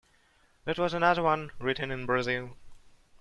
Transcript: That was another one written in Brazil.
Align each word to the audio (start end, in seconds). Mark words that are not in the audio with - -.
That 0.65 0.79
was 0.79 0.95
another 0.95 1.21
one 1.21 1.51
written 1.59 1.91
in 1.91 2.07
Brazil. 2.07 2.57